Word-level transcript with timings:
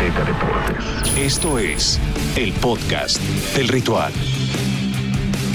Azteca 0.00 0.24
Deportes. 0.24 1.18
Esto 1.18 1.58
es 1.58 2.00
el 2.34 2.54
podcast 2.54 3.20
del 3.54 3.68
ritual. 3.68 4.10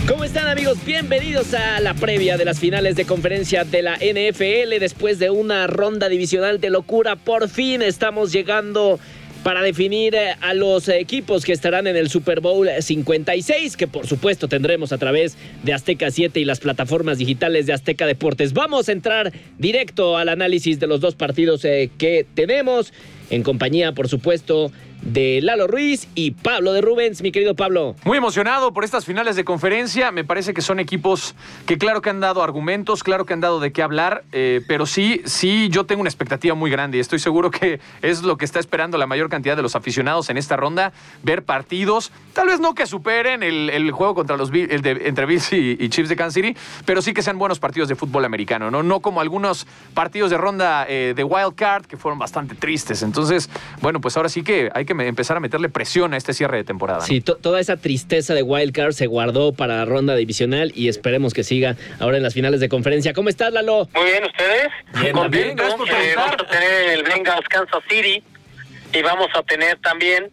¿Cómo 0.08 0.24
están 0.24 0.48
amigos? 0.48 0.78
Bienvenidos 0.86 1.56
a 1.56 1.80
la 1.80 1.96
previa 1.96 2.38
de 2.38 2.46
las 2.46 2.60
finales 2.60 2.96
de 2.96 3.06
conferencia 3.06 3.64
de 3.64 3.82
la 3.82 3.96
NFL. 3.96 4.80
Después 4.80 5.18
de 5.18 5.32
una 5.32 5.66
ronda 5.66 6.10
divisional 6.10 6.62
de 6.62 6.70
locura, 6.70 7.16
por 7.16 7.50
fin 7.50 7.82
estamos 7.82 8.32
llegando 8.32 9.00
para 9.46 9.62
definir 9.62 10.14
eh, 10.14 10.36
a 10.42 10.54
los 10.54 10.90
equipos 10.90 11.44
que 11.46 11.52
estarán 11.54 11.88
en 11.88 11.96
el 11.96 12.10
Super 12.10 12.40
Bowl 12.40 12.68
56, 12.80 13.78
que 13.78 13.88
por 13.88 14.06
supuesto 14.06 14.48
tendremos 14.48 14.92
a 14.92 14.98
través 14.98 15.38
de 15.62 15.74
Azteca 15.74 16.10
7 16.10 16.40
y 16.40 16.46
las 16.46 16.60
plataformas 16.60 17.20
digitales 17.20 17.66
de 17.66 17.74
Azteca 17.74 18.08
Deportes. 18.08 18.54
Vamos 18.54 18.90
a 18.90 18.92
entrar 18.92 19.32
directo 19.58 20.18
al 20.18 20.30
análisis 20.30 20.80
de 20.80 20.88
los 20.88 21.00
dos 21.00 21.16
partidos 21.16 21.64
eh, 21.64 21.92
que 21.98 22.26
tenemos, 22.34 22.92
en 23.30 23.44
compañía, 23.44 23.94
por 23.94 24.08
supuesto, 24.08 24.72
de 25.02 25.40
Lalo 25.42 25.68
Ruiz 25.68 26.08
y 26.16 26.32
Pablo 26.32 26.74
de 26.74 26.82
Rubens, 26.82 27.22
mi 27.22 27.32
querido 27.32 27.56
Pablo. 27.56 27.96
Muy 28.04 28.18
emocionado 28.18 28.74
por 28.74 28.84
estas 28.84 29.06
finales 29.06 29.36
de 29.36 29.44
conferencia. 29.44 30.12
Me 30.12 30.24
parece 30.24 30.54
que 30.54 30.62
son 30.62 30.80
equipos 30.80 31.36
que 31.66 31.78
claro 31.78 32.02
que 32.02 32.10
han 32.10 32.20
dado 32.20 32.44
argumentos, 32.44 33.04
claro 33.04 33.26
que 33.26 33.34
han 33.34 33.42
dado 33.42 33.60
de 33.60 33.72
qué 33.72 33.82
hablar, 33.82 34.24
eh, 34.32 34.62
pero 34.68 34.86
sí, 34.86 35.22
sí, 35.26 35.70
yo 35.70 35.86
tengo 35.86 36.02
una 36.02 36.10
expectativa 36.10 36.56
muy 36.56 36.72
grande 36.72 36.98
y 36.98 37.02
estoy 37.02 37.20
seguro 37.20 37.52
que 37.52 37.80
es 38.02 38.24
lo 38.24 38.38
que 38.38 38.46
está 38.46 38.60
esperando 38.60 38.98
la 38.98 39.08
mayor 39.08 39.30
cantidad 39.30 39.56
de 39.56 39.62
los 39.62 39.76
aficionados 39.76 40.30
en 40.30 40.38
esta 40.38 40.56
ronda, 40.58 40.94
ver 41.24 41.44
partidos, 41.44 42.12
tal 42.34 42.48
vez 42.48 42.60
no 42.60 42.74
que 42.74 42.86
superen 42.86 43.44
el, 43.44 43.92
juego 43.92 44.16
contra 44.16 44.38
los 44.38 44.52
entre 44.54 45.26
Bills 45.26 45.54
y, 45.54 45.90
Chiefs 45.90 46.10
de 46.10 46.16
Kansas 46.16 46.34
City, 46.34 46.56
pero 46.86 47.02
sí 47.02 47.14
que 47.14 47.22
sean 47.22 47.38
buenos 47.38 47.60
partidos 47.60 47.90
de 47.90 47.96
fútbol 47.96 48.26
americano, 48.26 48.72
no, 48.72 48.84
no 48.84 49.00
como 49.00 49.22
algunos 49.22 49.68
partidos 49.94 50.32
de 50.32 50.38
ronda 50.38 50.86
eh, 50.88 51.14
de 51.16 51.24
wild 51.24 51.56
card 51.56 51.86
que 51.86 51.98
fueron 51.98 52.20
bastante 52.20 52.56
tristes. 52.56 53.04
Entonces, 53.04 53.50
bueno, 53.82 54.02
pues 54.02 54.18
ahora 54.18 54.30
sí 54.30 54.44
que 54.44 54.70
hay 54.74 54.85
que 54.86 54.94
empezar 54.94 55.38
a 55.38 55.40
meterle 55.40 55.70
presión 55.70 56.14
a 56.14 56.18
este 56.18 56.34
cierre 56.34 56.58
de 56.58 56.64
temporada. 56.64 57.02
Sí, 57.02 57.22
toda 57.22 57.60
esa 57.60 57.78
tristeza 57.78 58.34
de 58.34 58.44
Wildcard 58.44 58.94
se 58.94 59.08
guardó 59.08 59.54
para 59.54 59.78
la 59.78 59.86
ronda 59.86 60.16
divisional 60.16 60.72
y 60.76 60.88
esperemos 60.88 61.34
que 61.34 61.44
siga 61.44 61.76
ahora 62.00 62.18
en 62.18 62.24
las 62.24 62.34
finales 62.34 62.60
de 62.60 62.70
conferencia. 62.70 63.14
¿Cómo 63.14 63.30
estás, 63.30 63.52
Lalo? 63.54 63.88
Muy 63.94 64.06
bien, 64.06 64.24
¿ustedes? 64.24 64.68
Bien, 65.02 65.32
bien, 65.32 65.56
gracias 65.56 65.78
por 65.78 65.90
eh, 65.90 66.14
Vamos 66.16 66.42
a 66.42 66.48
tener 66.48 67.00
el 67.00 67.04
Bengals 67.04 67.48
Kansas 67.48 67.84
City 67.90 68.24
y 68.94 69.02
vamos 69.02 69.28
a 69.34 69.44
tener 69.44 69.78
también, 69.80 70.32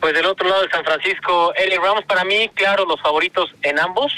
pues 0.00 0.14
del 0.14 0.26
otro 0.26 0.48
lado 0.48 0.62
de 0.62 0.68
San 0.70 0.84
Francisco, 0.84 1.54
Eric 1.56 1.80
Rams. 1.82 2.04
Para 2.06 2.24
mí, 2.24 2.50
claro, 2.54 2.84
los 2.86 3.00
favoritos 3.00 3.50
en 3.62 3.78
ambos. 3.78 4.12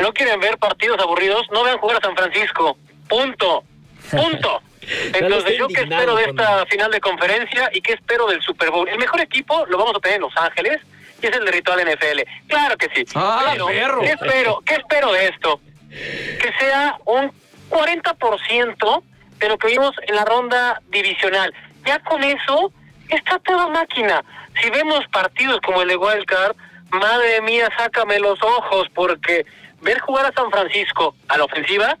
No 0.00 0.12
quieren 0.12 0.40
ver 0.40 0.58
partidos 0.58 0.98
aburridos, 1.00 1.46
no 1.52 1.62
vean 1.64 1.78
jugar 1.78 1.98
a 1.98 2.00
San 2.00 2.16
Francisco. 2.16 2.76
Punto. 3.08 3.64
Punto. 4.10 4.62
Entonces, 5.12 5.58
¿yo 5.58 5.68
qué 5.68 5.82
espero 5.82 6.16
de 6.16 6.24
esta 6.24 6.66
final 6.66 6.90
de 6.90 7.00
conferencia 7.00 7.70
y 7.72 7.80
qué 7.80 7.94
espero 7.94 8.26
del 8.26 8.42
Super 8.42 8.70
Bowl? 8.70 8.88
El 8.88 8.98
mejor 8.98 9.20
equipo 9.20 9.64
lo 9.66 9.78
vamos 9.78 9.96
a 9.96 10.00
tener 10.00 10.16
en 10.16 10.22
Los 10.22 10.36
Ángeles 10.36 10.80
y 11.22 11.26
es 11.26 11.36
el 11.36 11.44
de 11.44 11.52
Ritual 11.52 11.80
NFL. 11.80 12.20
Claro 12.48 12.76
que 12.76 12.88
sí. 12.94 13.04
Ah, 13.14 13.54
¿qué 14.00 14.10
espero? 14.10 14.62
¿Qué 14.64 14.74
espero 14.74 15.12
de 15.12 15.28
esto? 15.28 15.60
Que 15.90 16.52
sea 16.58 16.96
un 17.04 17.32
40% 17.70 19.02
de 19.38 19.48
lo 19.48 19.58
que 19.58 19.68
vimos 19.68 19.92
en 20.06 20.16
la 20.16 20.24
ronda 20.24 20.80
divisional. 20.88 21.52
Ya 21.84 21.98
con 22.00 22.22
eso 22.22 22.72
está 23.08 23.38
toda 23.40 23.68
máquina. 23.68 24.24
Si 24.60 24.70
vemos 24.70 25.06
partidos 25.12 25.60
como 25.60 25.82
el 25.82 25.88
de 25.88 25.96
Wildcard, 25.96 26.54
madre 26.90 27.40
mía, 27.42 27.68
sácame 27.76 28.18
los 28.20 28.40
ojos, 28.42 28.88
porque 28.94 29.46
ver 29.80 29.98
jugar 30.00 30.26
a 30.26 30.32
San 30.32 30.50
Francisco 30.50 31.14
a 31.28 31.38
la 31.38 31.44
ofensiva, 31.44 31.96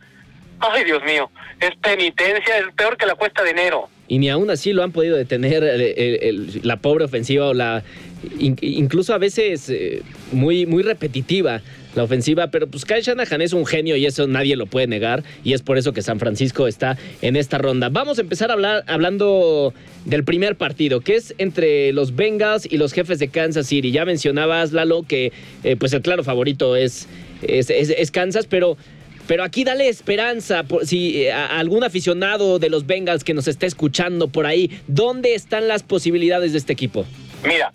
ay 0.70 0.84
Dios 0.84 1.02
mío, 1.04 1.30
es 1.60 1.70
penitencia, 1.76 2.58
es 2.58 2.74
peor 2.76 2.96
que 2.96 3.06
la 3.06 3.14
cuesta 3.14 3.42
de 3.42 3.50
enero. 3.50 3.88
Y 4.08 4.18
ni 4.18 4.28
aún 4.28 4.50
así 4.50 4.72
lo 4.72 4.82
han 4.82 4.92
podido 4.92 5.16
detener 5.16 5.62
eh, 5.64 6.34
la 6.62 6.76
pobre 6.76 7.04
ofensiva 7.04 7.46
o 7.46 7.54
la 7.54 7.82
incluso 8.38 9.14
a 9.14 9.18
veces 9.18 9.68
eh, 9.68 10.02
muy, 10.32 10.66
muy 10.66 10.82
repetitiva 10.82 11.60
la 11.94 12.04
ofensiva, 12.04 12.50
pero 12.50 12.66
pues 12.68 12.86
Kyle 12.86 13.02
Shanahan 13.02 13.42
es 13.42 13.52
un 13.52 13.66
genio 13.66 13.96
y 13.96 14.06
eso 14.06 14.26
nadie 14.26 14.56
lo 14.56 14.66
puede 14.66 14.86
negar 14.86 15.24
y 15.44 15.52
es 15.52 15.60
por 15.60 15.76
eso 15.76 15.92
que 15.92 16.00
San 16.00 16.18
Francisco 16.18 16.66
está 16.66 16.96
en 17.20 17.36
esta 17.36 17.58
ronda. 17.58 17.90
Vamos 17.90 18.18
a 18.18 18.22
empezar 18.22 18.50
a 18.50 18.54
hablar 18.54 18.84
hablando 18.86 19.74
del 20.06 20.24
primer 20.24 20.56
partido, 20.56 21.00
que 21.00 21.16
es 21.16 21.34
entre 21.36 21.92
los 21.92 22.16
Bengals 22.16 22.66
y 22.70 22.78
los 22.78 22.94
jefes 22.94 23.18
de 23.18 23.28
Kansas 23.28 23.66
City. 23.66 23.92
Ya 23.92 24.06
mencionabas, 24.06 24.72
Lalo, 24.72 25.02
que 25.02 25.32
eh, 25.64 25.76
pues 25.76 25.92
el 25.92 26.00
claro 26.00 26.24
favorito 26.24 26.76
es, 26.76 27.08
es, 27.42 27.68
es 27.68 28.10
Kansas, 28.10 28.46
pero 28.46 28.78
pero 29.26 29.44
aquí 29.44 29.64
dale 29.64 29.88
esperanza, 29.88 30.64
por, 30.64 30.86
si 30.86 31.24
eh, 31.24 31.32
algún 31.32 31.84
aficionado 31.84 32.58
de 32.58 32.70
los 32.70 32.86
Bengals 32.86 33.24
que 33.24 33.34
nos 33.34 33.48
está 33.48 33.66
escuchando 33.66 34.28
por 34.28 34.46
ahí, 34.46 34.80
¿dónde 34.86 35.34
están 35.34 35.68
las 35.68 35.82
posibilidades 35.82 36.52
de 36.52 36.58
este 36.58 36.72
equipo? 36.72 37.04
Mira, 37.44 37.72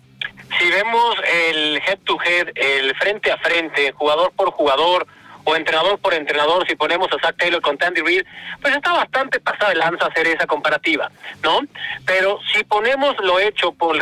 si 0.58 0.70
vemos 0.70 1.16
el 1.50 1.76
head 1.76 1.98
to 2.04 2.18
head, 2.24 2.48
el 2.54 2.94
frente 2.96 3.30
a 3.30 3.38
frente, 3.38 3.92
jugador 3.92 4.32
por 4.32 4.50
jugador 4.50 5.06
o 5.44 5.56
entrenador 5.56 5.98
por 5.98 6.12
entrenador, 6.12 6.66
si 6.68 6.76
ponemos 6.76 7.08
a 7.12 7.26
Zach 7.26 7.36
Taylor 7.38 7.62
con 7.62 7.78
Tandy 7.78 8.02
Reed, 8.02 8.24
pues 8.60 8.76
está 8.76 8.92
bastante 8.92 9.40
pasado 9.40 9.70
de 9.70 9.76
lanza 9.76 10.06
hacer 10.06 10.26
esa 10.26 10.46
comparativa, 10.46 11.10
¿no? 11.42 11.60
Pero 12.04 12.38
si 12.52 12.64
ponemos 12.64 13.16
lo 13.22 13.40
hecho 13.40 13.72
por 13.72 13.96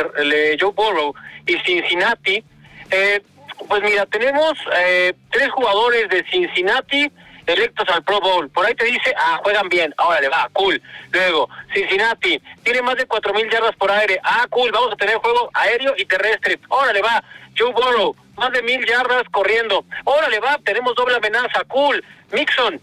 Joe 0.59 0.71
Burrow 0.73 1.13
y 1.45 1.57
Cincinnati, 1.59 2.43
eh, 2.91 3.21
pues 3.67 3.81
mira, 3.81 4.05
tenemos 4.05 4.53
eh, 4.77 5.13
tres 5.31 5.49
jugadores 5.51 6.09
de 6.09 6.23
Cincinnati 6.29 7.11
electos 7.47 7.87
al 7.89 8.03
Pro 8.03 8.19
Bowl. 8.19 8.49
Por 8.49 8.65
ahí 8.65 8.75
te 8.75 8.85
dice, 8.85 9.13
ah, 9.17 9.39
juegan 9.43 9.69
bien, 9.69 9.93
ahora 9.97 10.21
le 10.21 10.29
va, 10.29 10.49
cool. 10.53 10.81
Luego, 11.11 11.49
Cincinnati, 11.73 12.39
tiene 12.63 12.81
más 12.81 12.95
de 12.95 13.07
cuatro 13.07 13.33
mil 13.33 13.49
yardas 13.49 13.75
por 13.75 13.91
aire. 13.91 14.19
Ah, 14.23 14.45
cool, 14.49 14.71
vamos 14.71 14.93
a 14.93 14.95
tener 14.97 15.15
juego 15.15 15.49
aéreo 15.53 15.93
y 15.97 16.05
terrestre. 16.05 16.59
Órale, 16.69 17.01
va. 17.01 17.23
Joe 17.57 17.71
Burrow, 17.71 18.15
más 18.35 18.51
de 18.51 18.61
mil 18.61 18.85
yardas 18.85 19.23
corriendo. 19.31 19.83
Órale, 20.03 20.39
va, 20.39 20.59
tenemos 20.63 20.93
doble 20.95 21.15
amenaza, 21.15 21.63
cool. 21.67 22.03
Mixon, 22.31 22.79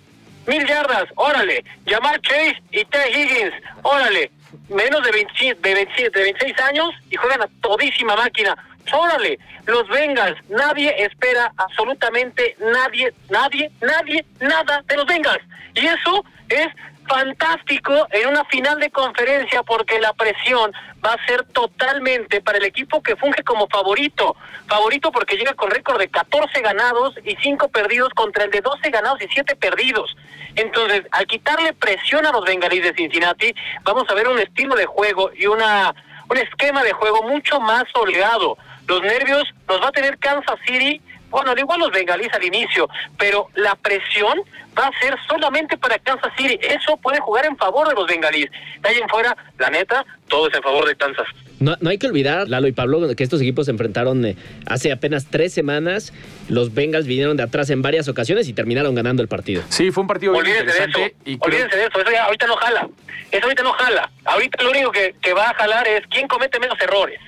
mil 0.47 0.67
yardas, 0.67 1.05
órale. 1.15 1.65
Jamar 1.87 2.21
Chase 2.23 2.63
y 2.73 2.85
T. 2.85 2.99
Higgins, 3.11 3.55
órale. 3.83 4.31
Menos 4.69 5.03
de, 5.03 5.11
20, 5.11 5.55
de, 5.61 5.75
26, 5.75 6.13
de 6.13 6.23
26 6.23 6.61
años 6.61 6.91
y 7.11 7.17
juegan 7.17 7.43
a 7.43 7.49
todísima 7.61 8.17
máquina 8.17 8.57
órale, 8.93 9.39
los 9.67 9.89
Bengals, 9.89 10.39
nadie 10.49 10.95
espera 10.99 11.53
absolutamente 11.57 12.57
nadie, 12.61 13.13
nadie, 13.31 13.71
nadie, 13.81 14.25
nada 14.41 14.83
de 14.87 14.97
los 14.97 15.07
Bengals. 15.07 15.43
Y 15.75 15.87
eso 15.87 16.25
es 16.49 16.69
fantástico 17.07 18.07
en 18.11 18.29
una 18.29 18.45
final 18.47 18.79
de 18.81 18.91
conferencia 18.91 19.63
porque 19.63 20.01
la 20.01 20.13
presión 20.15 20.73
va 21.05 21.13
a 21.15 21.27
ser 21.27 21.45
totalmente 21.49 22.41
para 22.41 22.59
el 22.59 22.65
equipo 22.65 23.03
que 23.03 23.17
funge 23.17 23.43
como 23.45 23.69
favorito. 23.69 24.37
Favorito 24.67 25.13
porque 25.13 25.37
llega 25.37 25.55
con 25.55 25.71
récord 25.71 25.99
de 25.99 26.09
14 26.09 26.61
ganados 26.61 27.15
y 27.25 27.37
5 27.37 27.69
perdidos 27.69 28.11
contra 28.15 28.45
el 28.45 28.51
de 28.51 28.61
12 28.61 28.91
ganados 28.91 29.21
y 29.21 29.29
7 29.29 29.57
perdidos. 29.57 30.17
Entonces, 30.57 31.03
al 31.11 31.27
quitarle 31.27 31.73
presión 31.73 32.25
a 32.27 32.33
los 32.33 32.45
bengalíes 32.45 32.85
de 32.85 32.95
Cincinnati, 32.95 33.55
vamos 33.83 34.05
a 34.09 34.15
ver 34.15 34.29
un 34.29 34.39
estilo 34.39 34.75
de 34.75 34.87
juego 34.87 35.31
y 35.37 35.47
una 35.47 35.95
un 36.27 36.39
esquema 36.39 36.83
de 36.83 36.93
juego 36.93 37.23
mucho 37.23 37.61
más 37.61 37.85
holgado 37.93 38.57
los 38.87 39.03
nervios 39.03 39.43
los 39.69 39.81
va 39.81 39.89
a 39.89 39.93
tener 39.93 40.19
Kansas 40.19 40.59
City, 40.67 41.01
bueno, 41.31 41.51
al 41.51 41.59
igual 41.59 41.81
los 41.81 41.91
bengalíes 41.91 42.33
al 42.33 42.45
inicio, 42.45 42.89
pero 43.19 43.49
la 43.55 43.75
presión 43.75 44.39
va 44.79 44.87
a 44.87 45.01
ser 45.01 45.17
solamente 45.29 45.77
para 45.77 45.99
Kansas 45.99 46.33
City. 46.37 46.59
Eso 46.63 46.97
puede 46.97 47.19
jugar 47.19 47.47
en 47.47 47.57
favor 47.57 47.89
de 47.89 47.95
los 47.95 48.07
bengalíes. 48.07 48.51
De 48.81 48.89
ahí 48.89 48.99
en 48.99 49.09
fuera, 49.09 49.37
la 49.59 49.69
neta, 49.71 50.05
todo 50.29 50.49
es 50.49 50.55
en 50.55 50.63
favor 50.63 50.87
de 50.87 50.95
Kansas. 50.95 51.27
No, 51.59 51.77
no 51.81 51.91
hay 51.91 51.99
que 51.99 52.07
olvidar, 52.07 52.49
Lalo 52.49 52.69
y 52.69 52.73
Pablo, 52.73 53.01
que 53.17 53.25
estos 53.25 53.41
equipos 53.41 53.67
se 53.67 53.73
enfrentaron 53.73 54.25
eh, 54.25 54.37
hace 54.67 54.93
apenas 54.93 55.27
tres 55.29 55.53
semanas. 55.53 56.13
Los 56.49 56.73
Bengals 56.75 57.07
vinieron 57.07 57.37
de 57.37 57.43
atrás 57.43 57.71
en 57.71 57.83
varias 57.83 58.07
ocasiones 58.09 58.49
y 58.49 58.53
terminaron 58.53 58.95
ganando 58.95 59.23
el 59.23 59.29
partido. 59.29 59.63
Sí, 59.71 59.91
fue 59.91 60.03
un 60.03 60.09
partido 60.09 60.35
muy 60.35 60.49
interesante. 60.49 61.01
De 61.01 61.07
eso, 61.07 61.17
y 61.25 61.39
olvídense 61.41 61.77
de 61.77 61.87
eso, 61.87 62.01
eso 62.01 62.11
ya 62.13 62.25
ahorita 62.25 62.47
no 62.47 62.57
jala. 62.57 62.89
Eso 63.33 63.45
ahorita 63.45 63.63
no 63.63 63.73
jala. 63.73 64.11
Ahorita 64.25 64.63
lo 64.63 64.71
único 64.71 64.93
que, 64.93 65.17
que 65.21 65.33
va 65.33 65.51
a 65.51 65.55
jalar 65.55 65.89
es 65.89 66.03
quién 66.09 66.29
comete 66.29 66.61
menos 66.61 66.81
errores 66.81 67.19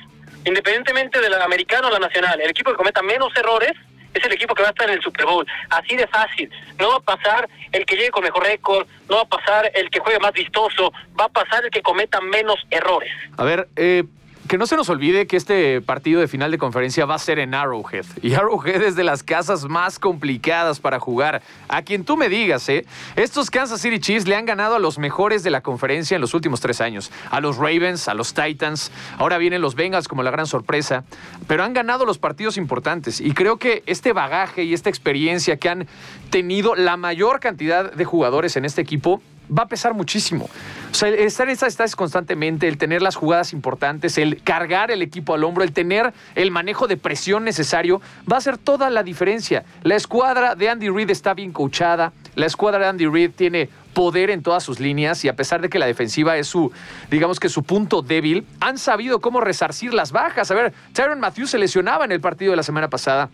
independientemente 0.47 1.21
del 1.21 1.35
americano 1.35 1.89
o 1.89 1.91
la 1.91 1.99
nacional, 1.99 2.41
el 2.41 2.51
equipo 2.51 2.71
que 2.71 2.77
cometa 2.77 3.03
menos 3.03 3.37
errores 3.37 3.73
es 4.15 4.25
el 4.25 4.33
equipo 4.33 4.55
que 4.55 4.63
va 4.63 4.69
a 4.69 4.71
estar 4.71 4.89
en 4.89 4.95
el 4.95 5.03
Super 5.03 5.27
Bowl. 5.27 5.47
Así 5.69 5.95
de 5.95 6.07
fácil. 6.07 6.51
No 6.79 6.89
va 6.89 6.97
a 6.97 7.01
pasar 7.01 7.49
el 7.73 7.85
que 7.85 7.97
llegue 7.97 8.11
con 8.11 8.25
mejor 8.25 8.45
récord, 8.45 8.87
no 9.09 9.17
va 9.17 9.23
a 9.23 9.27
pasar 9.27 9.71
el 9.75 9.91
que 9.91 10.01
juegue 10.01 10.19
más 10.19 10.33
vistoso, 10.33 10.93
va 11.19 11.25
a 11.25 11.29
pasar 11.29 11.65
el 11.65 11.71
que 11.71 11.83
cometa 11.83 12.21
menos 12.21 12.57
errores. 12.71 13.13
A 13.37 13.45
ver, 13.45 13.69
eh, 13.77 14.05
que 14.47 14.59
no 14.59 14.67
se 14.67 14.77
nos 14.77 14.89
olvide 14.89 15.27
que 15.27 15.37
este 15.37 15.81
partido 15.81 16.21
de 16.21 16.29
final 16.29 16.51
de 16.51 16.59
conferencia 16.59 17.07
va 17.07 17.15
a 17.15 17.19
ser 17.19 17.39
en 17.39 17.55
Arrowhead. 17.55 18.05
Y 18.23 18.35
Arrowhead 18.35 18.83
es 18.83 18.97
de 18.97 19.05
las 19.05 19.23
casas 19.23 19.65
más 19.65 19.99
complicadas 19.99 20.81
para 20.81 21.01
jugar. 21.01 21.43
A 21.69 21.83
quien 21.83 22.05
tú 22.05 22.17
me 22.17 22.29
digas, 22.29 22.69
¿eh? 22.69 22.87
Estos 23.17 23.51
Kansas 23.51 23.81
City 23.81 23.99
Chiefs 23.99 24.27
le 24.27 24.37
han 24.37 24.47
ganado 24.47 24.77
a 24.77 24.79
los 24.79 24.99
mejores 24.99 25.43
de 25.43 25.51
la 25.51 25.63
conferencia 25.63 26.15
en 26.15 26.21
los 26.21 26.35
últimos 26.35 26.61
tres 26.61 26.81
años. 26.81 27.11
A 27.31 27.41
los 27.41 27.57
Ravens, 27.57 28.09
a 28.09 28.15
los 28.15 28.35
Titans. 28.35 28.93
Ahora 29.19 29.39
vienen 29.39 29.63
los 29.63 29.75
Bengals 29.75 30.09
como 30.09 30.23
la 30.23 30.31
gran 30.31 30.47
sorpresa. 30.47 31.05
Pero 31.47 31.65
han 31.65 31.73
ganado 31.73 32.05
los 32.05 32.19
partidos 32.19 32.57
importantes. 32.57 33.21
Y 33.21 33.33
creo 33.33 33.59
que 33.59 33.83
este 33.87 34.13
bagaje 34.13 34.65
y 34.65 34.75
esta 34.75 34.91
experiencia 34.91 35.57
que 35.57 35.69
han 35.69 35.89
tenido 36.31 36.75
la 36.75 36.97
mayor 36.97 37.41
cantidad 37.41 37.93
de 37.93 38.05
jugadores 38.05 38.57
en 38.57 38.65
este 38.65 38.83
equipo 38.83 39.21
va 39.51 39.65
a 39.65 39.69
pesar 39.69 39.95
muchísimo. 39.95 40.49
O 40.91 40.95
sea, 40.95 41.09
el 41.09 41.15
estar 41.21 41.47
en 41.47 41.53
estas 41.53 41.69
estancias 41.69 41.97
constantemente, 41.97 42.69
el 42.69 42.79
tener 42.79 43.03
las 43.03 43.17
jugadas 43.17 43.53
importantes, 43.53 44.19
el 44.19 44.43
cargar 44.43 44.91
el 44.91 45.03
equipo 45.03 45.35
al 45.35 45.45
hombro, 45.45 45.65
el 45.65 45.73
tener 45.73 46.13
el 46.35 46.51
manejo 46.51 46.87
de 46.87 46.97
presión 46.97 47.45
necesario, 47.45 48.01
va 48.31 48.37
a 48.37 48.39
hacer 48.39 48.59
toda 48.59 48.91
la 48.91 49.03
diferencia. 49.03 49.65
La 49.83 49.97
escuadra 49.97 50.55
de 50.55 50.69
Andy 50.69 50.89
Reid 50.89 51.11
está 51.11 51.35
bien 51.35 51.53
coachada, 51.53 52.13
la 52.35 52.47
escuadra 52.47 52.81
de 52.81 52.87
Andy 52.87 53.07
Reid 53.07 53.31
tiene 53.33 53.69
poder 53.97 54.29
en 54.29 54.43
todas 54.43 54.63
sus 54.63 54.79
líneas 54.79 55.25
y 55.25 55.29
a 55.29 55.37
pesar 55.37 55.63
de 55.63 55.71
que 55.71 55.79
la 55.79 55.87
defensiva 55.87 56.37
es 56.37 56.47
su, 56.47 56.71
digamos 57.11 57.41
que 57.41 57.49
su 57.49 57.63
punto 57.63 58.03
débil, 58.03 58.47
han 58.61 58.77
sabido 58.77 59.21
cómo 59.23 59.41
resarcir 59.41 59.95
las 59.95 60.13
bajas. 60.13 60.51
A 60.51 60.55
ver, 60.55 60.75
Tyron 60.93 61.19
Matthews 61.19 61.51
se 61.51 61.59
lesionaba 61.59 62.05
en 62.05 62.13
el 62.13 62.21
partido 62.21 62.51
de 62.51 62.57
la 62.57 62.63
semana 62.63 62.91
pasada. 62.91 63.31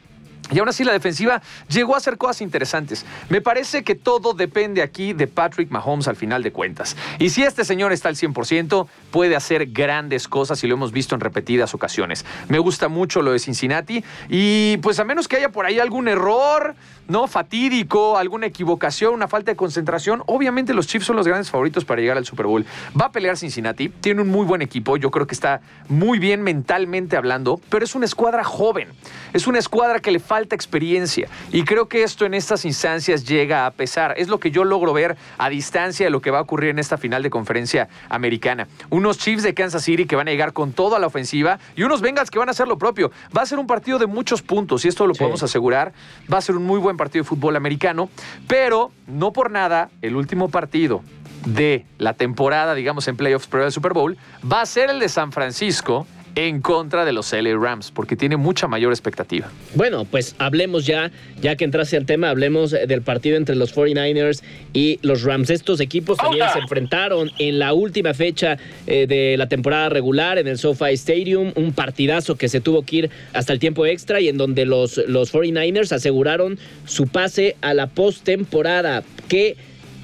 Y 0.50 0.58
aún 0.58 0.68
así 0.68 0.84
la 0.84 0.92
defensiva 0.92 1.40
llegó 1.68 1.94
a 1.94 1.98
hacer 1.98 2.18
cosas 2.18 2.40
interesantes. 2.40 3.06
Me 3.28 3.40
parece 3.40 3.84
que 3.84 3.94
todo 3.94 4.34
depende 4.34 4.82
aquí 4.82 5.12
de 5.12 5.26
Patrick 5.26 5.70
Mahomes 5.70 6.08
al 6.08 6.16
final 6.16 6.42
de 6.42 6.52
cuentas. 6.52 6.96
Y 7.18 7.30
si 7.30 7.42
este 7.42 7.64
señor 7.64 7.92
está 7.92 8.08
al 8.08 8.16
100%, 8.16 8.86
puede 9.12 9.36
hacer 9.36 9.66
grandes 9.66 10.26
cosas 10.26 10.64
y 10.64 10.66
lo 10.66 10.74
hemos 10.74 10.90
visto 10.90 11.14
en 11.14 11.20
repetidas 11.20 11.72
ocasiones. 11.74 12.24
Me 12.48 12.58
gusta 12.58 12.88
mucho 12.88 13.22
lo 13.22 13.30
de 13.30 13.38
Cincinnati 13.38 14.02
y 14.28 14.78
pues 14.78 14.98
a 14.98 15.04
menos 15.04 15.28
que 15.28 15.36
haya 15.36 15.50
por 15.50 15.66
ahí 15.66 15.78
algún 15.78 16.08
error, 16.08 16.74
¿no? 17.06 17.28
Fatídico, 17.28 18.18
alguna 18.18 18.46
equivocación, 18.46 19.14
una 19.14 19.28
falta 19.28 19.52
de 19.52 19.56
concentración, 19.56 20.24
obviamente 20.26 20.74
los 20.74 20.88
Chiefs 20.88 21.06
son 21.06 21.14
los 21.14 21.28
grandes 21.28 21.50
favoritos 21.50 21.84
para 21.84 22.00
llegar 22.00 22.16
al 22.16 22.26
Super 22.26 22.46
Bowl. 22.46 22.66
Va 23.00 23.06
a 23.06 23.12
pelear 23.12 23.36
Cincinnati, 23.36 23.88
tiene 23.88 24.22
un 24.22 24.28
muy 24.28 24.44
buen 24.44 24.62
equipo, 24.62 24.96
yo 24.96 25.12
creo 25.12 25.28
que 25.28 25.34
está 25.34 25.60
muy 25.88 26.18
bien 26.18 26.42
mentalmente 26.42 27.16
hablando, 27.16 27.60
pero 27.68 27.84
es 27.84 27.94
una 27.94 28.06
escuadra 28.06 28.42
joven, 28.42 28.88
es 29.32 29.46
una 29.46 29.60
escuadra 29.60 30.00
que 30.00 30.10
le 30.10 30.18
falta 30.18 30.56
experiencia. 30.56 31.28
Y 31.52 31.64
creo 31.64 31.86
que 31.86 32.02
esto 32.02 32.24
en 32.24 32.34
estas 32.34 32.64
instancias 32.64 33.26
llega 33.26 33.66
a 33.66 33.70
pesar. 33.70 34.14
Es 34.16 34.28
lo 34.28 34.40
que 34.40 34.50
yo 34.50 34.64
logro 34.64 34.92
ver 34.92 35.16
a 35.36 35.50
distancia 35.50 36.06
de 36.06 36.10
lo 36.10 36.22
que 36.22 36.30
va 36.30 36.38
a 36.38 36.42
ocurrir 36.42 36.70
en 36.70 36.78
esta 36.78 36.96
final 36.96 37.22
de 37.22 37.30
conferencia 37.30 37.88
americana. 38.08 38.68
Unos 39.02 39.18
Chiefs 39.18 39.42
de 39.42 39.52
Kansas 39.52 39.82
City 39.82 40.06
que 40.06 40.14
van 40.14 40.28
a 40.28 40.30
llegar 40.30 40.52
con 40.52 40.72
toda 40.72 41.00
la 41.00 41.08
ofensiva 41.08 41.58
y 41.74 41.82
unos 41.82 42.02
Bengals 42.02 42.30
que 42.30 42.38
van 42.38 42.46
a 42.46 42.52
hacer 42.52 42.68
lo 42.68 42.78
propio. 42.78 43.10
Va 43.36 43.42
a 43.42 43.46
ser 43.46 43.58
un 43.58 43.66
partido 43.66 43.98
de 43.98 44.06
muchos 44.06 44.42
puntos 44.42 44.84
y 44.84 44.88
esto 44.88 45.08
lo 45.08 45.14
podemos 45.14 45.42
asegurar. 45.42 45.92
Va 46.32 46.38
a 46.38 46.40
ser 46.40 46.54
un 46.54 46.64
muy 46.64 46.78
buen 46.78 46.96
partido 46.96 47.24
de 47.24 47.28
fútbol 47.28 47.56
americano, 47.56 48.08
pero 48.46 48.92
no 49.08 49.32
por 49.32 49.50
nada 49.50 49.90
el 50.02 50.14
último 50.14 50.50
partido 50.50 51.02
de 51.44 51.84
la 51.98 52.14
temporada, 52.14 52.76
digamos, 52.76 53.08
en 53.08 53.16
playoffs 53.16 53.48
pero 53.48 53.64
del 53.64 53.72
Super 53.72 53.92
Bowl, 53.92 54.16
va 54.50 54.60
a 54.60 54.66
ser 54.66 54.88
el 54.88 55.00
de 55.00 55.08
San 55.08 55.32
Francisco 55.32 56.06
en 56.34 56.60
contra 56.60 57.04
de 57.04 57.12
los 57.12 57.32
LA 57.32 57.56
Rams, 57.56 57.90
porque 57.90 58.16
tiene 58.16 58.36
mucha 58.36 58.66
mayor 58.68 58.92
expectativa. 58.92 59.50
Bueno, 59.74 60.04
pues 60.04 60.34
hablemos 60.38 60.86
ya, 60.86 61.10
ya 61.40 61.56
que 61.56 61.64
entraste 61.64 61.96
al 61.96 62.06
tema, 62.06 62.30
hablemos 62.30 62.70
del 62.70 63.02
partido 63.02 63.36
entre 63.36 63.54
los 63.56 63.74
49ers 63.74 64.42
y 64.72 64.98
los 65.02 65.22
Rams. 65.22 65.50
Estos 65.50 65.80
equipos 65.80 66.18
también 66.18 66.46
se 66.52 66.58
enfrentaron 66.58 67.30
en 67.38 67.58
la 67.58 67.72
última 67.72 68.14
fecha 68.14 68.58
eh, 68.86 69.06
de 69.06 69.36
la 69.36 69.48
temporada 69.48 69.88
regular 69.88 70.38
en 70.38 70.48
el 70.48 70.58
SoFi 70.58 70.94
Stadium, 70.94 71.52
un 71.54 71.72
partidazo 71.72 72.36
que 72.36 72.48
se 72.48 72.60
tuvo 72.60 72.82
que 72.82 72.96
ir 72.96 73.10
hasta 73.32 73.52
el 73.52 73.58
tiempo 73.58 73.86
extra 73.86 74.20
y 74.20 74.28
en 74.28 74.38
donde 74.38 74.64
los, 74.64 74.98
los 75.06 75.32
49ers 75.32 75.92
aseguraron 75.92 76.58
su 76.86 77.08
pase 77.08 77.56
a 77.60 77.74
la 77.74 77.86
postemporada. 77.88 79.02
Que 79.28 79.56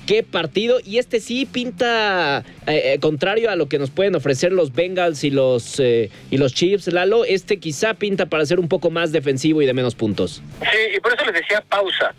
qué 0.09 0.23
partido. 0.23 0.79
Y 0.83 0.97
este 0.99 1.21
sí 1.21 1.45
pinta 1.45 2.39
eh, 2.67 2.95
eh, 2.95 2.99
contrario 2.99 3.51
a 3.51 3.57
lo 3.57 3.69
que 3.69 3.79
nos 3.79 3.91
pueden 3.91 4.17
ofrecer 4.17 4.53
los 4.53 4.73
Bengals 4.73 5.23
y 5.23 5.31
los, 5.31 5.79
eh, 5.79 6.11
y 6.31 6.39
los 6.39 6.55
Chiefs, 6.55 6.87
Lalo. 6.89 7.27
Este 7.27 7.61
quizá 7.61 7.93
pinta 7.93 8.27
para 8.27 8.45
ser 8.47 8.59
un 8.59 8.69
poco 8.69 8.91
más 8.91 9.13
defensivo 9.13 9.61
y 9.61 9.67
de 9.67 9.75
menos 9.75 9.95
puntos. 9.95 10.43
Sí, 10.63 10.97
y 10.97 11.01
por 11.01 11.13
eso 11.13 11.27
les 11.27 11.35
decía 11.35 11.63
pausa. 11.69 12.15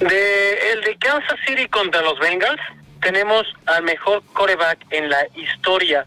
De 0.00 0.72
el 0.72 0.80
de 0.80 0.96
Kansas 0.96 1.38
City 1.46 1.68
contra 1.68 2.00
los 2.00 2.18
Bengals, 2.18 2.60
tenemos 3.02 3.44
al 3.66 3.84
mejor 3.84 4.22
coreback 4.32 4.86
en 4.90 5.10
la 5.10 5.18
historia 5.36 6.06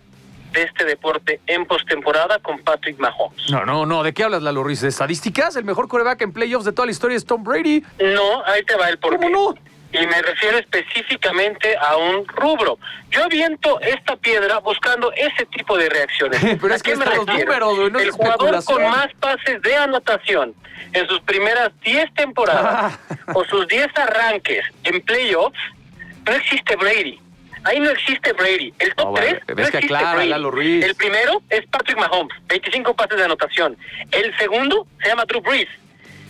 de 0.54 0.64
este 0.64 0.86
deporte 0.86 1.40
en 1.46 1.68
postemporada 1.68 2.40
con 2.40 2.60
Patrick 2.64 2.98
Mahomes. 2.98 3.52
No, 3.52 3.64
no, 3.64 3.86
no. 3.86 4.02
¿De 4.02 4.12
qué 4.12 4.24
hablas, 4.24 4.42
Lalo 4.42 4.64
Ruiz? 4.64 4.82
¿De 4.82 4.88
estadísticas? 4.88 5.56
¿El 5.56 5.66
mejor 5.66 5.88
coreback 5.88 6.22
en 6.22 6.34
playoffs 6.34 6.66
de 6.66 6.72
toda 6.72 6.88
la 6.88 6.92
historia 6.92 7.16
es 7.16 7.26
Tom 7.26 7.44
Brady? 7.44 7.84
No, 8.00 8.44
ahí 8.46 8.64
te 8.64 8.76
va 8.76 8.90
el 8.90 8.98
porqué. 8.98 9.18
¿Cómo 9.18 9.30
no? 9.30 9.77
Y 9.92 10.06
me 10.06 10.22
refiero 10.22 10.58
específicamente 10.58 11.76
a 11.78 11.96
un 11.96 12.28
rubro. 12.28 12.78
Yo 13.10 13.24
aviento 13.24 13.80
esta 13.82 14.16
piedra 14.18 14.60
buscando 14.60 15.12
ese 15.14 15.46
tipo 15.46 15.78
de 15.78 15.90
reacciones. 15.90 16.40
Pero 16.62 16.74
es 16.74 16.82
¿A 16.82 16.84
que 16.84 16.96
me 16.96 17.06
refiero? 17.06 17.74
números, 17.74 17.92
no 17.92 18.00
El 18.00 18.12
jugador 18.12 18.64
con 18.66 18.84
más 18.84 19.08
pases 19.20 19.62
de 19.62 19.76
anotación 19.76 20.54
en 20.94 21.08
sus 21.08 21.22
primeras 21.22 21.72
10 21.82 22.14
temporadas 22.14 23.00
o 23.34 23.46
sus 23.46 23.68
10 23.68 23.88
arranques 23.98 24.66
en 24.84 25.02
playoffs, 25.02 25.60
no 26.26 26.34
existe 26.34 26.76
Brady. 26.76 27.20
Ahí 27.64 27.80
no 27.80 27.90
existe 27.90 28.34
Brady. 28.34 28.74
El 28.80 28.94
top 28.96 29.06
No, 29.08 29.12
vale, 29.14 29.28
3 29.28 29.44
no 29.48 29.56
ves 29.56 29.72
que 29.72 29.78
existe 29.78 29.96
aclara, 29.96 30.16
Brady. 30.16 30.30
Lalo 30.30 30.52
Ruiz. 30.52 30.86
El 30.86 30.96
primero 30.96 31.42
es 31.50 31.66
Patrick 31.68 31.98
Mahomes, 31.98 32.38
25 32.48 32.94
pases 32.94 33.18
de 33.18 33.24
anotación. 33.24 33.78
El 34.12 34.38
segundo 34.38 34.86
se 35.02 35.10
llama 35.10 35.26
Drew 35.26 35.42
Brees. 35.42 35.70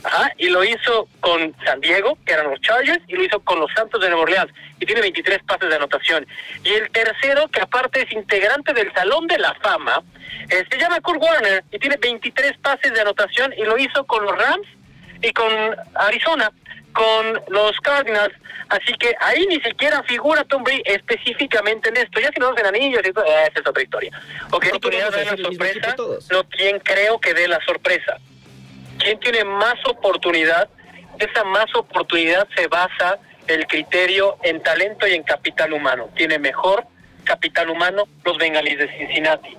Ajá, 0.04 0.32
y 0.38 0.48
lo 0.50 0.64
hizo 0.64 1.08
con 1.20 1.56
San 1.66 1.82
Diego, 1.82 2.18
que 2.26 2.34
eran 2.34 2.50
los 2.50 2.62
Chargers, 2.62 3.04
y 3.08 3.16
lo 3.16 3.24
hizo 3.24 3.40
con 3.42 3.60
los 3.60 3.72
Santos 3.74 4.00
de 4.02 4.08
Nueva 4.08 4.24
Orleans, 4.24 4.52
y 4.80 4.86
tiene 4.86 5.02
23 5.02 5.44
pases 5.44 5.70
de 5.70 5.76
anotación. 5.76 6.26
Y 6.64 6.70
el 6.70 6.90
tercero, 6.92 7.48
que 7.50 7.62
aparte 7.62 8.04
es 8.04 8.12
integrante 8.12 8.74
del 8.74 8.94
Salón 8.94 9.28
de 9.28 9.38
la 9.38 9.54
Fama, 9.56 10.04
eh, 10.50 10.64
se 10.70 10.78
llama 10.78 11.02
Kurt 11.02 11.22
Warner, 11.22 11.64
y 11.72 11.80
tiene 11.80 11.98
23 11.98 12.58
pases 12.60 12.94
de 12.94 13.02
anotación, 13.02 13.54
y 13.58 13.64
lo 13.64 13.78
hizo 13.78 14.06
con 14.06 14.24
los 14.24 14.38
Rams 14.38 14.68
y 15.22 15.32
con 15.34 15.52
Arizona, 15.96 16.52
con 16.94 17.42
los 17.50 17.78
Cardinals. 17.82 18.34
Así 18.70 18.94
que 18.94 19.16
ahí 19.22 19.46
ni 19.48 19.62
siquiera 19.62 20.04
figura 20.04 20.44
Tom 20.44 20.64
Brady 20.64 20.82
específicamente 20.86 21.90
en 21.90 21.98
esto. 21.98 22.20
Ya 22.20 22.30
si 22.34 22.40
no 22.40 22.58
en 22.58 22.66
anillos, 22.66 23.02
y 23.08 23.14
todo, 23.14 23.26
eh, 23.26 23.48
esa 23.50 23.60
es 23.60 23.68
otra 23.68 23.82
historia. 23.84 24.12
Ok, 24.52 24.66
No 24.74 24.80
mismo 24.80 25.50
sorpresa, 25.50 25.96
no 26.32 26.44
quién 26.50 26.80
creo 26.80 27.20
que 27.20 27.34
dé 27.34 27.48
la 27.48 27.60
sorpresa. 27.66 28.18
¿Quién 29.00 29.20
tiene 29.20 29.44
más 29.44 29.76
oportunidad? 29.86 30.70
Esa 31.20 31.44
más 31.44 31.66
oportunidad 31.76 32.48
se 32.56 32.68
basa 32.68 33.18
el 33.48 33.66
criterio 33.68 34.38
en 34.44 34.62
talento 34.62 35.08
y 35.08 35.14
en 35.14 35.24
capital 35.24 35.74
humano. 35.74 36.10
Tiene 36.16 36.38
mejor 36.40 36.86
capital 37.24 37.70
humano 37.70 38.08
los 38.24 38.38
bengalíes 38.38 38.80
de 38.80 38.98
Cincinnati. 38.98 39.56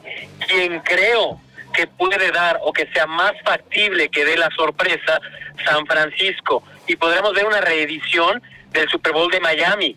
Quien 0.46 0.81
creo 0.81 1.40
que 1.75 1.87
puede 1.87 2.31
dar 2.31 2.58
o 2.62 2.73
que 2.73 2.87
sea 2.93 3.06
más 3.06 3.32
factible 3.44 4.08
que 4.08 4.25
dé 4.25 4.37
la 4.37 4.50
sorpresa, 4.50 5.20
San 5.64 5.87
Francisco. 5.87 6.62
Y 6.87 6.96
podremos 6.96 7.35
ver 7.35 7.46
una 7.46 7.61
reedición 7.61 8.43
del 8.70 8.88
Super 8.88 9.12
Bowl 9.12 9.31
de 9.31 9.40
Miami. 9.40 9.96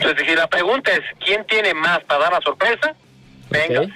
Es 0.00 0.16
decir, 0.16 0.36
la 0.36 0.46
pregunta 0.46 0.92
es, 0.92 1.02
¿quién 1.24 1.44
tiene 1.46 1.72
más 1.74 2.02
para 2.04 2.24
dar 2.24 2.32
la 2.32 2.40
sorpresa? 2.40 2.94
Venga. 3.50 3.86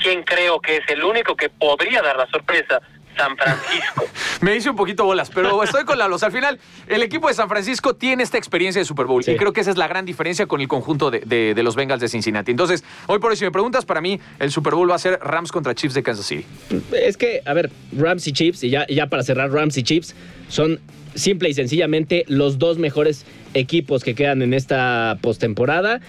¿Quién 0.00 0.22
creo 0.22 0.60
que 0.60 0.76
es 0.76 0.88
el 0.88 1.02
único 1.02 1.34
que 1.34 1.48
podría 1.48 2.02
dar 2.02 2.16
la 2.16 2.26
sorpresa? 2.26 2.80
San 3.16 3.36
Francisco. 3.36 4.04
Me 4.42 4.54
hice 4.56 4.70
un 4.70 4.76
poquito 4.76 5.04
bolas, 5.04 5.30
pero 5.34 5.62
estoy 5.64 5.84
con. 5.84 6.00
O 6.00 6.18
sea, 6.18 6.26
al 6.26 6.32
final, 6.32 6.58
el 6.88 7.02
equipo 7.02 7.28
de 7.28 7.34
San 7.34 7.48
Francisco 7.48 7.94
tiene 7.94 8.22
esta 8.22 8.38
experiencia 8.38 8.80
de 8.80 8.84
Super 8.84 9.06
Bowl. 9.06 9.22
Sí. 9.24 9.32
Y 9.32 9.36
creo 9.36 9.52
que 9.52 9.60
esa 9.62 9.70
es 9.70 9.76
la 9.76 9.88
gran 9.88 10.04
diferencia 10.04 10.46
con 10.46 10.60
el 10.60 10.68
conjunto 10.68 11.10
de, 11.10 11.20
de- 11.20 11.54
de 11.54 11.62
los 11.62 11.76
Bengals 11.76 12.00
de 12.00 12.08
Cincinnati. 12.08 12.50
Entonces, 12.50 12.84
hoy 13.06 13.18
por 13.18 13.30
hoy, 13.30 13.36
si 13.36 13.44
me 13.44 13.50
preguntas, 13.50 13.84
para 13.84 14.00
mí, 14.00 14.20
el 14.38 14.50
Super 14.50 14.74
Bowl 14.74 14.90
va 14.90 14.94
a 14.96 14.98
ser 14.98 15.18
Rams 15.22 15.50
contra 15.52 15.74
Chiefs 15.74 15.94
de 15.94 16.02
Kansas 16.02 16.26
City. 16.26 16.44
Es 16.92 17.16
que, 17.16 17.40
a 17.46 17.52
ver, 17.54 17.70
Rams 17.96 18.26
y 18.26 18.32
Chiefs, 18.32 18.62
y 18.64 18.70
ya, 18.70 18.86
ya 18.88 19.06
para 19.08 19.22
cerrar, 19.22 19.50
Rams 19.50 19.76
y 19.78 19.82
Chiefs 19.82 20.14
son 20.48 20.80
simple 21.14 21.48
y 21.48 21.54
sencillamente 21.54 22.24
los 22.28 22.58
dos 22.58 22.76
mejores 22.78 23.24
equipos 23.54 24.04
que 24.04 24.14
quedan 24.14 24.42
en 24.42 24.52
esta 24.52 25.16
postemporada. 25.22 26.00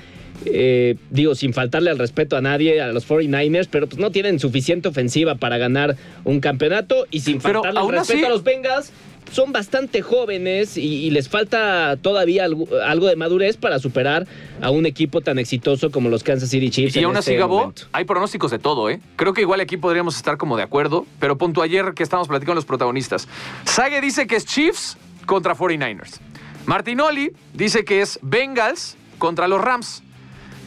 Eh, 0.45 0.95
digo, 1.09 1.35
sin 1.35 1.53
faltarle 1.53 1.89
al 1.89 1.97
respeto 1.97 2.37
a 2.37 2.41
nadie, 2.41 2.79
a 2.81 2.87
los 2.93 3.07
49ers, 3.07 3.67
pero 3.69 3.87
pues 3.87 3.99
no 3.99 4.11
tienen 4.11 4.39
suficiente 4.39 4.87
ofensiva 4.87 5.35
para 5.35 5.57
ganar 5.57 5.95
un 6.23 6.39
campeonato 6.39 7.05
y 7.11 7.19
sin 7.21 7.41
faltarle 7.41 7.79
al 7.79 7.89
respeto 7.89 8.13
así- 8.19 8.25
a 8.25 8.29
los 8.29 8.43
Bengals. 8.43 8.91
Son 9.29 9.51
bastante 9.51 10.01
jóvenes 10.01 10.77
y, 10.77 10.83
y 11.05 11.09
les 11.09 11.27
falta 11.27 11.97
todavía 12.01 12.45
algo, 12.45 12.65
algo 12.85 13.07
de 13.07 13.17
madurez 13.17 13.57
para 13.57 13.77
superar 13.77 14.25
a 14.61 14.71
un 14.71 14.85
equipo 14.85 15.19
tan 15.19 15.37
exitoso 15.37 15.91
como 15.91 16.07
los 16.07 16.23
Kansas 16.23 16.49
City 16.49 16.69
Chiefs. 16.69 16.95
Y 16.95 16.99
en 16.99 17.05
aún 17.05 17.17
así, 17.17 17.31
este 17.31 17.39
Gabo, 17.39 17.59
momento. 17.59 17.81
hay 17.91 18.05
pronósticos 18.05 18.51
de 18.51 18.59
todo, 18.59 18.89
¿eh? 18.89 19.01
Creo 19.17 19.33
que 19.33 19.41
igual 19.41 19.59
aquí 19.59 19.75
podríamos 19.75 20.15
estar 20.15 20.37
como 20.37 20.55
de 20.55 20.63
acuerdo, 20.63 21.05
pero 21.19 21.37
punto 21.37 21.61
ayer 21.61 21.91
que 21.93 22.03
estamos 22.03 22.29
platicando 22.29 22.55
los 22.55 22.63
protagonistas. 22.63 23.27
Sage 23.65 23.99
dice 23.99 24.27
que 24.27 24.37
es 24.37 24.45
Chiefs 24.45 24.95
contra 25.25 25.55
49ers. 25.55 26.19
Martinoli 26.65 27.31
dice 27.53 27.83
que 27.83 27.99
es 28.01 28.19
Bengals 28.21 28.95
contra 29.17 29.49
los 29.49 29.59
Rams. 29.59 30.03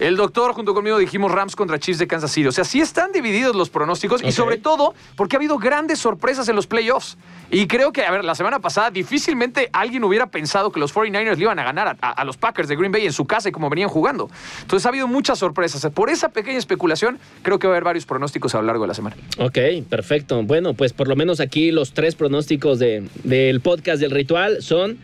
El 0.00 0.16
doctor, 0.16 0.52
junto 0.54 0.72
conmigo, 0.74 0.98
dijimos 0.98 1.30
Rams 1.30 1.54
contra 1.54 1.78
Chiefs 1.78 1.98
de 1.98 2.06
Kansas 2.06 2.32
City. 2.32 2.48
O 2.48 2.52
sea, 2.52 2.64
sí 2.64 2.80
están 2.80 3.12
divididos 3.12 3.54
los 3.54 3.68
pronósticos 3.70 4.22
y 4.24 4.32
sobre 4.32 4.56
todo 4.56 4.94
porque 5.14 5.36
ha 5.36 5.38
habido 5.38 5.58
grandes 5.58 5.98
sorpresas 5.98 6.48
en 6.48 6.56
los 6.56 6.66
playoffs. 6.66 7.18
Y 7.50 7.66
creo 7.66 7.92
que, 7.92 8.02
a 8.04 8.10
ver, 8.10 8.24
la 8.24 8.34
semana 8.34 8.60
pasada 8.60 8.90
difícilmente 8.90 9.68
alguien 9.74 10.02
hubiera 10.04 10.26
pensado 10.30 10.72
que 10.72 10.80
los 10.80 10.94
49ers 10.94 11.36
le 11.36 11.42
iban 11.42 11.58
a 11.58 11.64
ganar 11.64 11.88
a, 11.88 11.96
a- 12.00 12.12
a 12.12 12.24
los 12.24 12.36
Packers 12.38 12.68
de 12.68 12.76
Green 12.76 12.90
Bay 12.92 13.04
en 13.04 13.12
su 13.12 13.26
casa 13.26 13.50
y 13.50 13.52
como 13.52 13.68
venían 13.68 13.90
jugando. 13.90 14.30
Entonces 14.62 14.86
ha 14.86 14.88
habido 14.88 15.06
muchas 15.06 15.38
sorpresas. 15.38 15.86
Por 15.92 16.08
esa 16.08 16.30
pequeña 16.30 16.58
especulación, 16.58 17.18
creo 17.42 17.58
que 17.58 17.66
va 17.66 17.74
a 17.74 17.76
haber 17.76 17.84
varios 17.84 18.06
pronósticos 18.06 18.54
a 18.54 18.58
lo 18.60 18.66
largo 18.68 18.84
de 18.84 18.88
la 18.88 18.94
semana. 18.94 19.16
Ok, 19.38 19.58
perfecto. 19.88 20.42
Bueno, 20.44 20.72
pues 20.72 20.94
por 20.94 21.08
lo 21.08 21.16
menos 21.16 21.40
aquí 21.40 21.72
los 21.72 21.92
tres 21.92 22.14
pronósticos 22.14 22.78
de- 22.78 23.06
del 23.24 23.60
podcast 23.60 24.00
del 24.00 24.12
ritual 24.12 24.62
son 24.62 24.96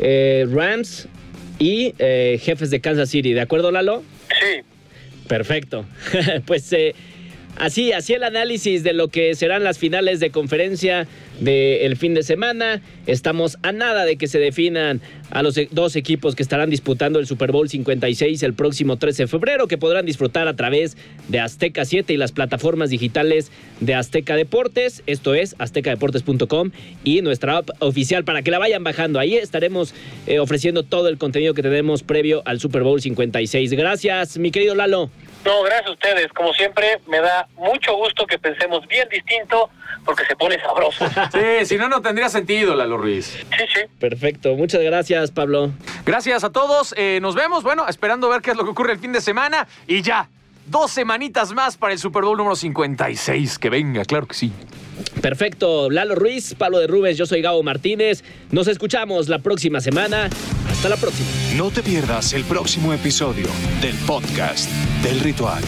eh, 0.00 0.44
Rams 0.50 1.06
y 1.60 1.94
eh, 1.98 2.40
Jefes 2.42 2.70
de 2.70 2.80
Kansas 2.80 3.10
City. 3.10 3.32
¿De 3.32 3.42
acuerdo, 3.42 3.70
Lalo? 3.70 4.02
Sí. 4.40 4.62
Perfecto. 5.28 5.84
pues 6.46 6.72
eh, 6.72 6.94
así, 7.56 7.92
así 7.92 8.14
el 8.14 8.24
análisis 8.24 8.82
de 8.82 8.92
lo 8.92 9.08
que 9.08 9.34
serán 9.34 9.64
las 9.64 9.78
finales 9.78 10.20
de 10.20 10.30
conferencia 10.30 11.06
del 11.40 11.96
fin 11.96 12.14
de 12.14 12.22
semana. 12.22 12.82
Estamos 13.06 13.56
a 13.62 13.72
nada 13.72 14.04
de 14.04 14.16
que 14.16 14.26
se 14.28 14.38
definan 14.38 15.00
a 15.30 15.42
los 15.42 15.56
e- 15.56 15.68
dos 15.70 15.96
equipos 15.96 16.34
que 16.34 16.42
estarán 16.42 16.68
disputando 16.70 17.18
el 17.18 17.26
Super 17.26 17.50
Bowl 17.52 17.68
56 17.68 18.42
el 18.42 18.54
próximo 18.54 18.96
13 18.96 19.22
de 19.22 19.26
febrero, 19.26 19.66
que 19.66 19.78
podrán 19.78 20.04
disfrutar 20.04 20.48
a 20.48 20.56
través 20.56 20.96
de 21.28 21.40
Azteca 21.40 21.84
7 21.84 22.12
y 22.12 22.16
las 22.16 22.32
plataformas 22.32 22.90
digitales 22.90 23.50
de 23.80 23.94
Azteca 23.94 24.36
Deportes. 24.36 25.02
Esto 25.06 25.34
es 25.34 25.56
aztecadeportes.com 25.58 26.70
y 27.04 27.22
nuestra 27.22 27.58
app 27.58 27.70
oficial 27.78 28.24
para 28.24 28.42
que 28.42 28.50
la 28.50 28.58
vayan 28.58 28.84
bajando. 28.84 29.18
Ahí 29.18 29.34
estaremos 29.34 29.94
eh, 30.26 30.40
ofreciendo 30.40 30.82
todo 30.82 31.08
el 31.08 31.16
contenido 31.18 31.54
que 31.54 31.62
tenemos 31.62 32.02
previo 32.02 32.42
al 32.44 32.60
Super 32.60 32.82
Bowl 32.82 33.00
56. 33.00 33.72
Gracias, 33.72 34.38
mi 34.38 34.50
querido 34.50 34.74
Lalo. 34.74 35.10
No, 35.44 35.62
gracias 35.62 35.88
a 35.88 35.92
ustedes. 35.92 36.28
Como 36.32 36.52
siempre, 36.52 37.00
me 37.06 37.20
da 37.20 37.46
mucho 37.56 37.94
gusto 37.96 38.26
que 38.26 38.38
pensemos 38.38 38.86
bien 38.86 39.08
distinto 39.08 39.70
porque 40.04 40.24
se 40.26 40.36
pone 40.36 40.60
sabroso. 40.60 41.06
Sí, 41.32 41.66
si 41.66 41.76
no, 41.76 41.88
no 41.88 42.02
tendría 42.02 42.28
sentido, 42.28 42.74
Lalo 42.74 42.96
Ruiz. 42.98 43.26
Sí, 43.26 43.64
sí. 43.74 43.80
Perfecto. 43.98 44.54
Muchas 44.54 44.82
gracias, 44.82 45.30
Pablo. 45.30 45.70
Gracias 46.04 46.44
a 46.44 46.50
todos. 46.50 46.94
eh, 46.96 47.18
nos 47.22 47.34
vemos, 47.34 47.62
bueno, 47.62 47.86
esperando 47.88 48.28
ver 48.28 48.42
qué 48.42 48.50
es 48.50 48.56
lo 48.56 48.64
que 48.64 48.70
ocurre 48.70 48.92
el 48.92 48.98
fin 48.98 49.12
de 49.12 49.20
semana. 49.20 49.66
Y 49.86 50.02
ya, 50.02 50.28
dos 50.70 50.92
semanitas 50.92 51.52
más 51.52 51.76
para 51.76 51.92
el 51.92 51.98
Super 51.98 52.24
Bowl 52.24 52.38
número 52.38 52.56
56. 52.56 53.58
Que 53.58 53.70
venga, 53.70 54.04
claro 54.04 54.26
que 54.26 54.34
sí. 54.34 54.52
Perfecto. 55.20 55.90
Lalo 55.90 56.14
Ruiz, 56.14 56.54
Pablo 56.54 56.78
de 56.78 56.86
Rubens, 56.86 57.18
yo 57.18 57.26
soy 57.26 57.42
Gabo 57.42 57.62
Martínez. 57.62 58.22
Nos 58.50 58.68
escuchamos 58.68 59.28
la 59.28 59.38
próxima 59.40 59.80
semana. 59.80 60.30
Hasta 60.70 60.88
la 60.88 60.96
próxima. 60.96 61.28
No 61.56 61.70
te 61.70 61.82
pierdas 61.82 62.32
el 62.32 62.44
próximo 62.44 62.92
episodio 62.92 63.46
del 63.80 63.96
podcast 64.06 64.70
del 65.02 65.20
ritual. 65.20 65.62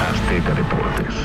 Azteca 0.00 0.54
Deportes. 0.54 1.21